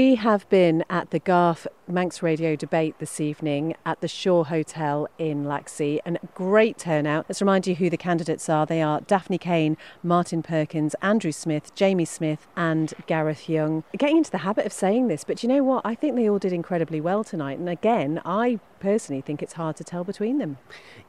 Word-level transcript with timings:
We 0.00 0.14
have 0.14 0.48
been 0.48 0.82
at 0.88 1.10
the 1.10 1.18
Garff 1.18 1.66
Manx 1.86 2.22
Radio 2.22 2.56
debate 2.56 2.94
this 3.00 3.20
evening 3.20 3.74
at 3.84 4.00
the 4.00 4.08
Shore 4.08 4.46
Hotel 4.46 5.06
in 5.18 5.44
Laxey, 5.44 5.98
and 6.06 6.16
a 6.16 6.26
great 6.34 6.78
turnout. 6.78 7.26
Let's 7.28 7.42
remind 7.42 7.66
you 7.66 7.74
who 7.74 7.90
the 7.90 7.98
candidates 7.98 8.48
are. 8.48 8.64
They 8.64 8.80
are 8.80 9.02
Daphne 9.02 9.36
Caine, 9.36 9.76
Martin 10.02 10.42
Perkins, 10.42 10.94
Andrew 11.02 11.32
Smith, 11.32 11.74
Jamie 11.74 12.06
Smith, 12.06 12.46
and 12.56 12.94
Gareth 13.06 13.46
Young. 13.46 13.84
Getting 13.98 14.16
into 14.16 14.30
the 14.30 14.38
habit 14.38 14.64
of 14.64 14.72
saying 14.72 15.08
this, 15.08 15.22
but 15.22 15.42
you 15.42 15.50
know 15.50 15.62
what? 15.62 15.84
I 15.84 15.94
think 15.94 16.16
they 16.16 16.30
all 16.30 16.38
did 16.38 16.54
incredibly 16.54 17.02
well 17.02 17.22
tonight. 17.22 17.58
And 17.58 17.68
again, 17.68 18.22
I 18.24 18.58
personally 18.80 19.20
think 19.20 19.42
it's 19.42 19.52
hard 19.52 19.76
to 19.76 19.84
tell 19.84 20.02
between 20.04 20.38
them. 20.38 20.58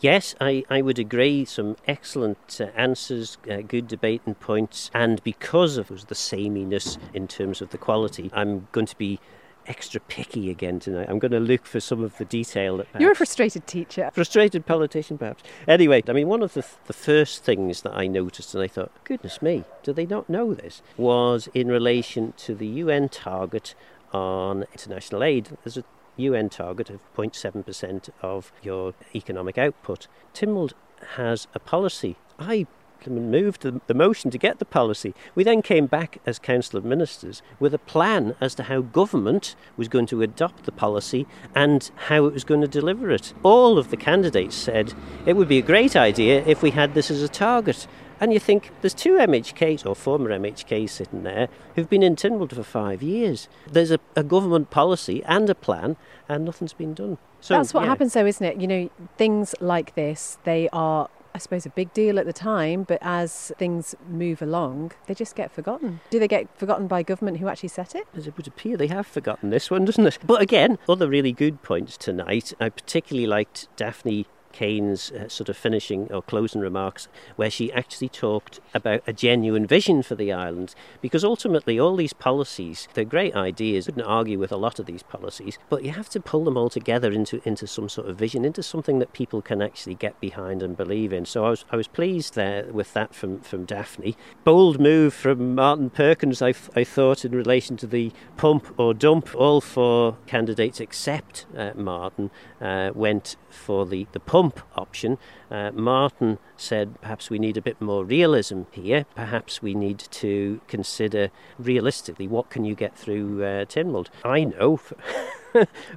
Yes, 0.00 0.34
I, 0.40 0.64
I 0.68 0.82
would 0.82 0.98
agree. 0.98 1.44
Some 1.44 1.76
excellent 1.86 2.60
uh, 2.60 2.64
answers, 2.76 3.38
uh, 3.50 3.58
good 3.58 3.86
debating 3.86 4.34
points, 4.34 4.90
and 4.92 5.22
because 5.22 5.76
of 5.76 6.06
the 6.08 6.14
sameness 6.14 6.98
in 7.14 7.28
terms 7.28 7.62
of 7.62 7.70
the 7.70 7.78
quality, 7.78 8.30
I'm 8.32 8.68
going 8.72 8.86
to 8.86 8.96
be 8.96 9.20
extra 9.68 10.00
picky 10.00 10.50
again 10.50 10.80
tonight. 10.80 11.08
I'm 11.08 11.18
going 11.18 11.32
to 11.32 11.40
look 11.40 11.66
for 11.66 11.78
some 11.78 12.02
of 12.02 12.16
the 12.16 12.24
detail. 12.24 12.84
You're 12.98 13.12
a 13.12 13.16
frustrated 13.16 13.66
teacher. 13.66 14.10
Frustrated 14.12 14.66
politician, 14.66 15.18
perhaps. 15.18 15.44
Anyway, 15.68 16.02
I 16.08 16.12
mean, 16.12 16.26
one 16.26 16.42
of 16.42 16.54
the, 16.54 16.64
the 16.86 16.92
first 16.92 17.44
things 17.44 17.82
that 17.82 17.94
I 17.94 18.06
noticed, 18.06 18.54
and 18.54 18.64
I 18.64 18.68
thought, 18.68 18.90
goodness 19.04 19.42
me, 19.42 19.64
do 19.82 19.92
they 19.92 20.06
not 20.06 20.28
know 20.28 20.54
this, 20.54 20.82
was 20.96 21.48
in 21.54 21.68
relation 21.68 22.32
to 22.38 22.54
the 22.54 22.66
UN 22.66 23.08
target 23.08 23.74
on 24.12 24.64
international 24.72 25.22
aid. 25.22 25.50
There's 25.62 25.76
a 25.76 25.84
UN 26.18 26.48
target 26.48 26.90
of 26.90 27.00
0.7% 27.16 28.10
of 28.20 28.52
your 28.62 28.94
economic 29.14 29.56
output. 29.56 30.06
Tynwald 30.34 30.72
has 31.16 31.46
a 31.54 31.58
policy. 31.58 32.16
I 32.38 32.66
moved 33.06 33.62
the 33.62 33.94
motion 33.94 34.30
to 34.30 34.38
get 34.38 34.58
the 34.58 34.64
policy. 34.64 35.14
We 35.36 35.44
then 35.44 35.62
came 35.62 35.86
back 35.86 36.18
as 36.26 36.38
Council 36.38 36.78
of 36.78 36.84
Ministers 36.84 37.42
with 37.60 37.72
a 37.72 37.78
plan 37.78 38.34
as 38.40 38.56
to 38.56 38.64
how 38.64 38.80
government 38.80 39.54
was 39.76 39.86
going 39.86 40.06
to 40.06 40.20
adopt 40.20 40.64
the 40.64 40.72
policy 40.72 41.26
and 41.54 41.90
how 42.08 42.26
it 42.26 42.32
was 42.32 42.42
going 42.44 42.60
to 42.60 42.68
deliver 42.68 43.10
it. 43.10 43.32
All 43.44 43.78
of 43.78 43.90
the 43.90 43.96
candidates 43.96 44.56
said 44.56 44.94
it 45.26 45.34
would 45.34 45.48
be 45.48 45.58
a 45.58 45.62
great 45.62 45.94
idea 45.94 46.44
if 46.44 46.60
we 46.60 46.72
had 46.72 46.94
this 46.94 47.10
as 47.10 47.22
a 47.22 47.28
target. 47.28 47.86
And 48.20 48.32
you 48.32 48.40
think 48.40 48.70
there's 48.80 48.94
two 48.94 49.12
MHKs 49.14 49.86
or 49.86 49.94
former 49.94 50.30
MHKs 50.30 50.90
sitting 50.90 51.22
there 51.22 51.48
who've 51.74 51.88
been 51.88 52.02
in 52.02 52.16
Tynwald 52.16 52.54
for 52.54 52.62
five 52.62 53.02
years. 53.02 53.48
There's 53.70 53.90
a, 53.90 54.00
a 54.16 54.22
government 54.22 54.70
policy 54.70 55.22
and 55.24 55.48
a 55.48 55.54
plan, 55.54 55.96
and 56.28 56.44
nothing's 56.44 56.72
been 56.72 56.94
done. 56.94 57.18
So, 57.40 57.56
That's 57.56 57.72
what 57.72 57.84
yeah. 57.84 57.90
happens, 57.90 58.14
though, 58.14 58.26
isn't 58.26 58.44
it? 58.44 58.60
You 58.60 58.66
know, 58.66 58.90
things 59.16 59.54
like 59.60 59.94
this, 59.94 60.38
they 60.44 60.68
are 60.72 61.08
I 61.34 61.38
suppose, 61.38 61.66
a 61.66 61.70
big 61.70 61.92
deal 61.92 62.18
at 62.18 62.26
the 62.26 62.32
time, 62.32 62.82
but 62.82 62.98
as 63.00 63.52
things 63.58 63.94
move 64.08 64.42
along, 64.42 64.90
they 65.06 65.14
just 65.14 65.36
get 65.36 65.52
forgotten. 65.52 66.00
Do 66.10 66.18
they 66.18 66.26
get 66.26 66.48
forgotten 66.58 66.88
by 66.88 67.04
government 67.04 67.38
who 67.38 67.46
actually 67.46 67.68
set 67.68 67.94
it? 67.94 68.08
As 68.16 68.26
it 68.26 68.36
would 68.36 68.48
appear, 68.48 68.76
they 68.76 68.88
have 68.88 69.06
forgotten 69.06 69.50
this 69.50 69.70
one, 69.70 69.84
doesn't 69.84 70.04
it? 70.04 70.18
But 70.26 70.42
again, 70.42 70.78
other 70.88 71.08
really 71.08 71.30
good 71.30 71.62
points 71.62 71.96
tonight. 71.96 72.54
I 72.58 72.70
particularly 72.70 73.28
liked 73.28 73.68
Daphne 73.76 74.26
Caine's 74.52 75.10
uh, 75.12 75.28
sort 75.28 75.48
of 75.48 75.56
finishing 75.56 76.10
or 76.12 76.22
closing 76.22 76.60
remarks, 76.60 77.08
where 77.36 77.50
she 77.50 77.72
actually 77.72 78.08
talked 78.08 78.60
about 78.74 79.02
a 79.06 79.12
genuine 79.12 79.66
vision 79.66 80.02
for 80.02 80.14
the 80.14 80.32
island. 80.32 80.74
Because 81.00 81.24
ultimately, 81.24 81.78
all 81.78 81.96
these 81.96 82.12
policies, 82.12 82.88
they're 82.94 83.04
great 83.04 83.34
ideas. 83.34 83.86
I 83.86 83.92
wouldn't 83.92 84.06
argue 84.06 84.38
with 84.38 84.52
a 84.52 84.56
lot 84.56 84.78
of 84.78 84.86
these 84.86 85.02
policies, 85.02 85.58
but 85.68 85.84
you 85.84 85.92
have 85.92 86.08
to 86.10 86.20
pull 86.20 86.44
them 86.44 86.56
all 86.56 86.70
together 86.70 87.12
into, 87.12 87.40
into 87.44 87.66
some 87.66 87.88
sort 87.88 88.08
of 88.08 88.16
vision, 88.16 88.44
into 88.44 88.62
something 88.62 88.98
that 88.98 89.12
people 89.12 89.42
can 89.42 89.60
actually 89.60 89.94
get 89.94 90.18
behind 90.20 90.62
and 90.62 90.76
believe 90.76 91.12
in. 91.12 91.24
So 91.24 91.44
I 91.44 91.50
was, 91.50 91.64
I 91.70 91.76
was 91.76 91.88
pleased 91.88 92.34
there 92.34 92.64
with 92.72 92.92
that 92.94 93.14
from, 93.14 93.40
from 93.40 93.64
Daphne. 93.64 94.16
Bold 94.44 94.80
move 94.80 95.14
from 95.14 95.54
Martin 95.54 95.90
Perkins, 95.90 96.40
I, 96.40 96.54
I 96.74 96.84
thought, 96.84 97.24
in 97.24 97.32
relation 97.32 97.76
to 97.78 97.86
the 97.86 98.12
pump 98.36 98.74
or 98.78 98.94
dump. 98.94 99.34
All 99.34 99.60
four 99.60 100.16
candidates 100.26 100.80
except 100.80 101.46
uh, 101.56 101.72
Martin 101.74 102.30
uh, 102.60 102.90
went 102.94 103.36
for 103.50 103.84
the, 103.86 104.06
the 104.12 104.20
pump 104.20 104.37
option. 104.76 105.18
Uh, 105.50 105.70
Martin 105.72 106.38
said 106.56 107.00
perhaps 107.00 107.30
we 107.30 107.38
need 107.38 107.56
a 107.56 107.62
bit 107.62 107.80
more 107.80 108.04
realism 108.04 108.62
here. 108.72 109.06
Perhaps 109.14 109.62
we 109.62 109.74
need 109.74 109.98
to 109.98 110.60
consider 110.68 111.30
realistically 111.58 112.28
what 112.28 112.50
can 112.50 112.64
you 112.64 112.74
get 112.74 112.96
through 112.96 113.42
uh, 113.42 113.64
Tynwald. 113.64 114.08
I 114.24 114.44
know. 114.44 114.80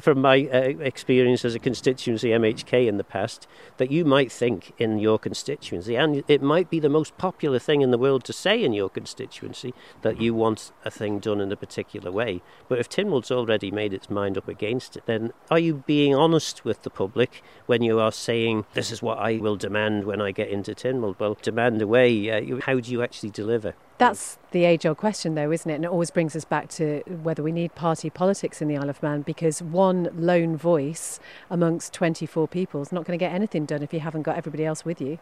from 0.00 0.20
my 0.20 0.48
uh, 0.52 0.60
experience 0.80 1.44
as 1.44 1.54
a 1.54 1.58
constituency 1.58 2.28
MHK 2.28 2.86
in 2.86 2.96
the 2.96 3.04
past, 3.04 3.46
that 3.76 3.90
you 3.90 4.04
might 4.04 4.30
think 4.30 4.72
in 4.78 4.98
your 4.98 5.18
constituency, 5.18 5.96
and 5.96 6.22
it 6.28 6.42
might 6.42 6.70
be 6.70 6.80
the 6.80 6.88
most 6.88 7.16
popular 7.18 7.58
thing 7.58 7.80
in 7.80 7.90
the 7.90 7.98
world 7.98 8.24
to 8.24 8.32
say 8.32 8.62
in 8.62 8.72
your 8.72 8.88
constituency 8.88 9.74
that 10.02 10.20
you 10.20 10.34
want 10.34 10.72
a 10.84 10.90
thing 10.90 11.18
done 11.18 11.40
in 11.40 11.52
a 11.52 11.56
particular 11.56 12.10
way. 12.10 12.42
But 12.68 12.78
if 12.78 12.88
Tynwald's 12.88 13.30
already 13.30 13.70
made 13.70 13.92
its 13.92 14.10
mind 14.10 14.38
up 14.38 14.48
against 14.48 14.96
it, 14.96 15.06
then 15.06 15.32
are 15.50 15.58
you 15.58 15.82
being 15.86 16.14
honest 16.14 16.64
with 16.64 16.82
the 16.82 16.90
public 16.90 17.42
when 17.66 17.82
you 17.82 17.98
are 17.98 18.12
saying, 18.22 18.64
this 18.74 18.90
is 18.90 19.02
what 19.02 19.18
I 19.18 19.36
will 19.36 19.56
demand 19.56 20.04
when 20.04 20.20
I 20.20 20.30
get 20.30 20.48
into 20.48 20.74
Tynwald? 20.74 21.18
Well, 21.18 21.36
demand 21.42 21.82
away. 21.82 22.30
Uh, 22.30 22.60
how 22.62 22.80
do 22.80 22.90
you 22.90 23.02
actually 23.02 23.30
deliver? 23.30 23.74
That's 23.98 24.38
the 24.50 24.64
age 24.64 24.86
old 24.86 24.96
question, 24.96 25.34
though, 25.34 25.52
isn't 25.52 25.70
it? 25.70 25.74
And 25.74 25.84
it 25.84 25.90
always 25.90 26.10
brings 26.10 26.34
us 26.34 26.44
back 26.44 26.68
to 26.70 27.02
whether 27.22 27.42
we 27.42 27.52
need 27.52 27.74
party 27.74 28.10
politics 28.10 28.60
in 28.62 28.68
the 28.68 28.76
Isle 28.76 28.90
of 28.90 29.02
Man 29.02 29.22
because 29.22 29.62
one 29.62 30.08
lone 30.14 30.56
voice 30.56 31.20
amongst 31.50 31.92
24 31.92 32.48
people 32.48 32.82
is 32.82 32.92
not 32.92 33.04
going 33.04 33.18
to 33.18 33.22
get 33.22 33.32
anything 33.32 33.64
done 33.64 33.82
if 33.82 33.92
you 33.92 34.00
haven't 34.00 34.22
got 34.22 34.36
everybody 34.36 34.64
else 34.64 34.84
with 34.84 35.00
you. 35.00 35.18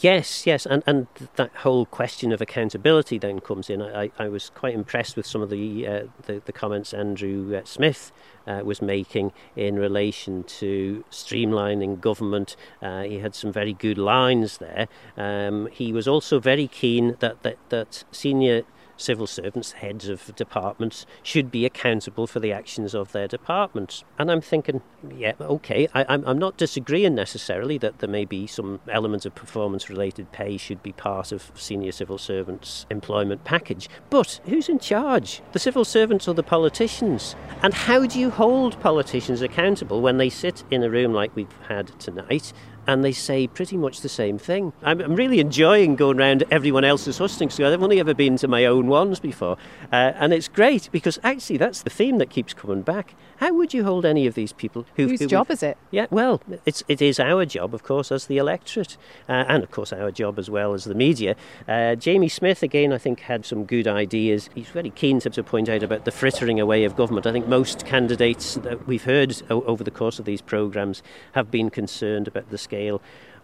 Yes, 0.00 0.46
yes, 0.46 0.64
and, 0.64 0.84
and 0.86 1.08
that 1.34 1.50
whole 1.56 1.84
question 1.84 2.30
of 2.30 2.40
accountability 2.40 3.18
then 3.18 3.40
comes 3.40 3.68
in. 3.68 3.82
I, 3.82 4.12
I 4.16 4.28
was 4.28 4.48
quite 4.50 4.72
impressed 4.72 5.16
with 5.16 5.26
some 5.26 5.42
of 5.42 5.50
the 5.50 5.88
uh, 5.88 6.02
the, 6.26 6.40
the, 6.44 6.52
comments 6.52 6.94
Andrew 6.94 7.56
uh, 7.56 7.62
Smith 7.64 8.12
uh, 8.46 8.60
was 8.64 8.80
making 8.80 9.32
in 9.56 9.76
relation 9.76 10.44
to 10.44 11.04
streamlining 11.10 12.00
government. 12.00 12.54
Uh, 12.80 13.02
he 13.02 13.18
had 13.18 13.34
some 13.34 13.52
very 13.52 13.72
good 13.72 13.98
lines 13.98 14.58
there. 14.58 14.86
Um, 15.16 15.68
he 15.72 15.92
was 15.92 16.06
also 16.06 16.38
very 16.38 16.68
keen 16.68 17.16
that 17.18 17.42
that, 17.42 17.56
that 17.70 18.04
senior 18.12 18.62
civil 18.98 19.26
servants, 19.26 19.72
heads 19.72 20.08
of 20.08 20.34
departments, 20.36 21.06
should 21.22 21.50
be 21.50 21.64
accountable 21.64 22.26
for 22.26 22.40
the 22.40 22.52
actions 22.52 22.94
of 22.94 23.12
their 23.12 23.26
departments. 23.26 24.04
And 24.18 24.30
I'm 24.30 24.40
thinking, 24.42 24.82
yeah, 25.16 25.32
okay, 25.40 25.88
I, 25.94 26.02
am 26.12 26.24
I'm 26.26 26.38
not 26.38 26.56
disagreeing 26.56 27.14
necessarily 27.14 27.78
that 27.78 28.00
there 28.00 28.08
may 28.08 28.24
be 28.24 28.46
some 28.46 28.80
elements 28.90 29.24
of 29.24 29.34
performance 29.34 29.88
related 29.88 30.32
pay 30.32 30.56
should 30.56 30.82
be 30.82 30.92
part 30.92 31.32
of 31.32 31.50
senior 31.54 31.92
civil 31.92 32.18
servants' 32.18 32.84
employment 32.90 33.44
package. 33.44 33.88
But 34.10 34.40
who's 34.44 34.68
in 34.68 34.78
charge? 34.78 35.40
The 35.52 35.58
civil 35.58 35.84
servants 35.84 36.28
or 36.28 36.34
the 36.34 36.42
politicians? 36.42 37.36
And 37.62 37.72
how 37.72 38.06
do 38.06 38.18
you 38.18 38.30
hold 38.30 38.78
politicians 38.80 39.42
accountable 39.42 40.00
when 40.00 40.18
they 40.18 40.28
sit 40.28 40.64
in 40.70 40.82
a 40.82 40.90
room 40.90 41.12
like 41.12 41.34
we've 41.34 41.48
had 41.68 41.98
tonight 42.00 42.52
and 42.88 43.04
they 43.04 43.12
say 43.12 43.46
pretty 43.46 43.76
much 43.76 44.00
the 44.00 44.08
same 44.08 44.38
thing. 44.38 44.72
I'm, 44.82 45.00
I'm 45.00 45.14
really 45.14 45.40
enjoying 45.40 45.94
going 45.94 46.18
around 46.18 46.42
everyone 46.50 46.84
else's 46.84 47.18
hustings 47.18 47.54
together. 47.54 47.74
I've 47.74 47.82
only 47.82 48.00
ever 48.00 48.14
been 48.14 48.38
to 48.38 48.48
my 48.48 48.64
own 48.64 48.86
ones 48.86 49.20
before, 49.20 49.58
uh, 49.92 50.12
and 50.16 50.32
it's 50.32 50.48
great 50.48 50.88
because 50.90 51.18
actually 51.22 51.58
that's 51.58 51.82
the 51.82 51.90
theme 51.90 52.16
that 52.16 52.30
keeps 52.30 52.54
coming 52.54 52.80
back. 52.80 53.14
How 53.36 53.52
would 53.52 53.74
you 53.74 53.84
hold 53.84 54.06
any 54.06 54.26
of 54.26 54.34
these 54.34 54.54
people? 54.54 54.86
Who, 54.96 55.08
Whose 55.08 55.20
who, 55.20 55.26
job 55.26 55.50
is 55.50 55.62
it? 55.62 55.76
Yeah, 55.90 56.06
well, 56.10 56.40
it's 56.64 56.82
it 56.88 57.02
is 57.02 57.20
our 57.20 57.44
job, 57.44 57.74
of 57.74 57.82
course, 57.82 58.10
as 58.10 58.26
the 58.26 58.38
electorate, 58.38 58.96
uh, 59.28 59.44
and 59.46 59.62
of 59.62 59.70
course 59.70 59.92
our 59.92 60.10
job 60.10 60.38
as 60.38 60.48
well 60.48 60.72
as 60.72 60.84
the 60.84 60.94
media. 60.94 61.36
Uh, 61.68 61.94
Jamie 61.94 62.30
Smith, 62.30 62.62
again, 62.62 62.92
I 62.92 62.98
think 62.98 63.20
had 63.20 63.44
some 63.44 63.64
good 63.64 63.86
ideas. 63.86 64.48
He's 64.54 64.68
very 64.68 64.90
keen 64.90 65.20
to, 65.20 65.30
to 65.30 65.44
point 65.44 65.68
out 65.68 65.82
about 65.82 66.06
the 66.06 66.10
frittering 66.10 66.58
away 66.58 66.84
of 66.84 66.96
government. 66.96 67.26
I 67.26 67.32
think 67.32 67.46
most 67.46 67.84
candidates 67.84 68.54
that 68.54 68.86
we've 68.86 69.04
heard 69.04 69.40
o- 69.50 69.62
over 69.64 69.84
the 69.84 69.90
course 69.90 70.18
of 70.18 70.24
these 70.24 70.40
programmes 70.40 71.02
have 71.32 71.50
been 71.50 71.68
concerned 71.68 72.26
about 72.26 72.48
the 72.48 72.58
scale 72.58 72.77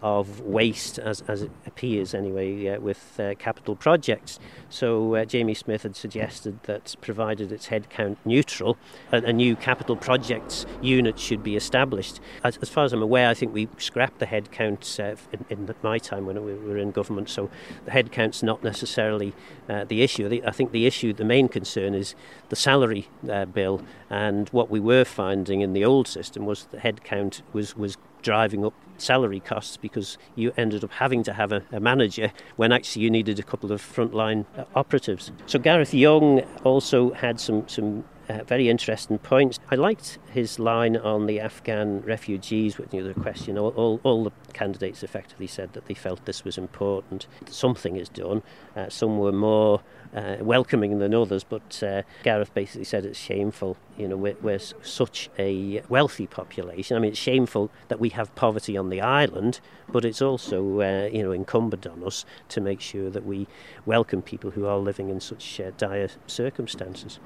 of 0.05 0.41
waste, 0.41 0.99
as, 0.99 1.23
as 1.27 1.41
it 1.41 1.51
appears 1.65 2.13
anyway, 2.13 2.67
uh, 2.67 2.79
with 2.79 3.19
uh, 3.19 3.33
capital 3.39 3.75
projects. 3.75 4.39
So 4.69 5.15
uh, 5.15 5.25
Jamie 5.25 5.55
Smith 5.55 5.81
had 5.81 5.95
suggested 5.95 6.59
that, 6.63 6.95
provided 7.01 7.51
it's 7.51 7.69
headcount 7.69 8.17
neutral, 8.23 8.77
a, 9.11 9.17
a 9.17 9.33
new 9.33 9.55
capital 9.55 9.95
projects 9.95 10.67
unit 10.79 11.17
should 11.17 11.43
be 11.43 11.55
established. 11.55 12.19
As, 12.43 12.57
as, 12.57 12.69
far 12.69 12.85
as 12.85 12.93
I'm 12.93 13.01
aware, 13.01 13.29
I 13.29 13.33
think 13.33 13.51
we 13.51 13.67
scrapped 13.79 14.19
the 14.19 14.27
headcount 14.27 14.99
uh, 14.99 15.15
in, 15.31 15.45
in, 15.49 15.75
my 15.81 15.97
time 15.97 16.27
when 16.27 16.43
we 16.45 16.53
were 16.53 16.77
in 16.77 16.91
government, 16.91 17.27
so 17.29 17.49
the 17.85 17.91
headcount's 17.91 18.43
not 18.43 18.63
necessarily 18.63 19.33
uh, 19.67 19.85
the 19.85 20.03
issue. 20.03 20.41
I 20.45 20.51
think 20.51 20.71
the 20.71 20.85
issue, 20.85 21.13
the 21.13 21.25
main 21.25 21.47
concern 21.47 21.95
is 21.95 22.13
the 22.49 22.55
salary 22.55 23.07
uh, 23.27 23.45
bill, 23.45 23.81
and 24.11 24.49
what 24.49 24.69
we 24.69 24.79
were 24.79 25.03
finding 25.03 25.61
in 25.61 25.73
the 25.73 25.83
old 25.83 26.07
system 26.07 26.45
was 26.45 26.65
the 26.65 26.77
headcount 26.77 27.41
was, 27.53 27.75
was 27.75 27.97
driving 28.25 28.65
up 28.65 28.73
salary 28.97 29.39
costs 29.39 29.77
because 29.77 30.17
you 30.35 30.51
ended 30.57 30.83
up 30.83 30.91
having 30.91 31.21
to 31.23 31.33
have 31.33 31.51
a, 31.51 31.61
a 31.71 31.79
manager 31.79 32.31
when 32.55 32.71
actually 32.71 33.03
you 33.03 33.09
needed 33.11 33.37
a 33.39 33.43
couple 33.43 33.71
of 33.71 33.79
frontline 33.81 34.45
uh, 34.57 34.63
operatives. 34.73 35.31
So 35.45 35.59
Gareth 35.59 35.93
Young 35.93 36.39
also 36.63 37.11
had 37.13 37.39
some 37.39 37.67
some 37.67 38.03
uh, 38.29 38.43
very 38.43 38.69
interesting 38.69 39.17
points. 39.19 39.59
I 39.69 39.75
liked 39.75 40.19
his 40.31 40.59
line 40.59 40.97
on 40.97 41.25
the 41.27 41.39
Afghan 41.39 42.01
refugees 42.01 42.77
with 42.77 42.93
you 42.93 43.01
know, 43.01 43.07
the 43.07 43.19
question. 43.19 43.57
All, 43.57 43.69
all, 43.75 43.99
all, 44.03 44.23
the 44.23 44.31
candidates 44.53 45.03
effectively 45.03 45.47
said 45.47 45.73
that 45.73 45.85
they 45.85 45.93
felt 45.93 46.25
this 46.25 46.43
was 46.43 46.57
important. 46.57 47.27
Something 47.49 47.95
is 47.97 48.09
done. 48.09 48.41
Uh, 48.75 48.89
some 48.89 49.19
were 49.19 49.31
more 49.31 49.81
uh, 50.15 50.37
welcoming 50.39 50.97
than 50.99 51.13
others, 51.13 51.43
but 51.43 51.83
uh, 51.83 52.01
Gareth 52.23 52.53
basically 52.53 52.85
said 52.85 53.05
it's 53.05 53.19
shameful. 53.19 53.77
You 53.97 54.07
know, 54.07 54.17
we're, 54.17 54.37
we're, 54.41 54.59
such 54.59 55.29
a 55.37 55.81
wealthy 55.89 56.25
population. 56.25 56.95
I 56.95 56.99
mean, 56.99 57.11
it's 57.11 57.19
shameful 57.19 57.69
that 57.89 57.99
we 57.99 58.09
have 58.09 58.33
poverty 58.35 58.77
on 58.77 58.89
the 58.89 59.01
island, 59.01 59.59
but 59.89 60.05
it's 60.05 60.21
also, 60.21 60.81
uh, 60.81 61.09
you 61.11 61.21
know, 61.21 61.31
incumbent 61.31 61.85
on 61.85 62.03
us 62.03 62.25
to 62.49 62.61
make 62.61 62.81
sure 62.81 63.09
that 63.09 63.25
we 63.25 63.47
welcome 63.85 64.21
people 64.21 64.51
who 64.51 64.65
are 64.65 64.77
living 64.77 65.09
in 65.09 65.19
such 65.19 65.59
uh, 65.59 65.71
dire 65.77 66.09
circumstances. 66.27 67.19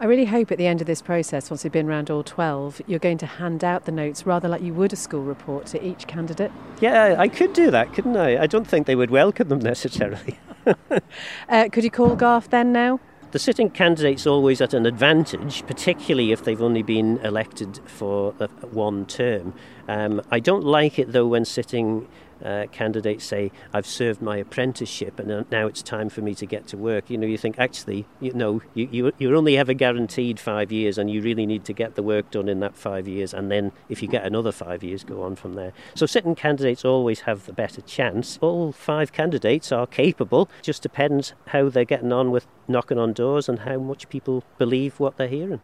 I 0.00 0.06
really 0.06 0.24
hope 0.24 0.50
at 0.50 0.58
the 0.58 0.66
end 0.66 0.80
of 0.80 0.88
this 0.88 1.00
process, 1.00 1.50
once 1.50 1.62
we've 1.62 1.72
been 1.72 1.88
around 1.88 2.10
all 2.10 2.24
12, 2.24 2.82
you're 2.88 2.98
going 2.98 3.18
to 3.18 3.26
hand 3.26 3.62
out 3.62 3.84
the 3.84 3.92
notes 3.92 4.26
rather 4.26 4.48
like 4.48 4.60
you 4.60 4.74
would 4.74 4.92
a 4.92 4.96
school 4.96 5.22
report 5.22 5.66
to 5.66 5.86
each 5.86 6.08
candidate. 6.08 6.50
Yeah, 6.80 7.14
I 7.16 7.28
could 7.28 7.52
do 7.52 7.70
that, 7.70 7.94
couldn't 7.94 8.16
I? 8.16 8.42
I 8.42 8.46
don't 8.48 8.66
think 8.66 8.88
they 8.88 8.96
would 8.96 9.10
welcome 9.10 9.48
them 9.48 9.58
necessarily. 9.60 10.38
uh, 11.48 11.68
could 11.70 11.84
you 11.84 11.90
call 11.90 12.16
Garff 12.16 12.50
then 12.50 12.72
now? 12.72 12.98
The 13.30 13.38
sitting 13.38 13.70
candidate's 13.70 14.26
always 14.26 14.60
at 14.60 14.74
an 14.74 14.84
advantage, 14.84 15.64
particularly 15.66 16.32
if 16.32 16.44
they've 16.44 16.62
only 16.62 16.82
been 16.82 17.18
elected 17.18 17.80
for 17.84 18.32
one 18.70 19.06
term. 19.06 19.54
Um, 19.88 20.22
I 20.30 20.40
don't 20.40 20.64
like 20.64 20.98
it 20.98 21.12
though 21.12 21.26
when 21.26 21.44
sitting 21.44 22.08
uh, 22.42 22.66
candidates 22.72 23.24
say, 23.24 23.50
I've 23.72 23.86
served 23.86 24.22
my 24.22 24.36
apprenticeship 24.38 25.18
and 25.18 25.50
now 25.50 25.66
it's 25.66 25.82
time 25.82 26.08
for 26.08 26.20
me 26.20 26.34
to 26.36 26.46
get 26.46 26.66
to 26.68 26.76
work. 26.76 27.10
You 27.10 27.18
know, 27.18 27.26
you 27.26 27.38
think, 27.38 27.58
actually, 27.58 28.06
you 28.20 28.32
know, 28.32 28.62
you, 28.74 28.88
you, 28.90 29.12
you're 29.18 29.36
only 29.36 29.56
ever 29.56 29.74
guaranteed 29.74 30.40
five 30.40 30.72
years 30.72 30.98
and 30.98 31.10
you 31.10 31.20
really 31.20 31.46
need 31.46 31.64
to 31.66 31.72
get 31.72 31.94
the 31.94 32.02
work 32.02 32.30
done 32.30 32.48
in 32.48 32.60
that 32.60 32.76
five 32.76 33.06
years. 33.08 33.34
And 33.34 33.50
then 33.50 33.72
if 33.88 34.02
you 34.02 34.08
get 34.08 34.24
another 34.24 34.52
five 34.52 34.82
years, 34.82 35.04
go 35.04 35.22
on 35.22 35.36
from 35.36 35.54
there. 35.54 35.72
So 35.94 36.06
certain 36.06 36.34
candidates 36.34 36.84
always 36.84 37.20
have 37.20 37.46
the 37.46 37.52
better 37.52 37.80
chance. 37.82 38.38
All 38.40 38.72
five 38.72 39.12
candidates 39.12 39.72
are 39.72 39.86
capable, 39.86 40.48
just 40.62 40.82
depends 40.82 41.34
how 41.48 41.68
they're 41.68 41.84
getting 41.84 42.12
on 42.12 42.30
with 42.30 42.46
knocking 42.68 42.98
on 42.98 43.12
doors 43.12 43.48
and 43.48 43.60
how 43.60 43.78
much 43.78 44.08
people 44.08 44.44
believe 44.58 45.00
what 45.00 45.16
they're 45.16 45.28
hearing. 45.28 45.60